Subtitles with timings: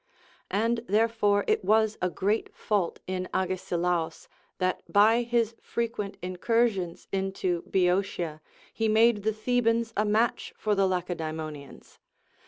[0.49, 4.27] And therefore it was a great fault in Agesilaus,
[4.57, 8.41] that by his frequent incursions into Boeotia
[8.73, 11.99] he made the Thebans a match for the Lace daemonians.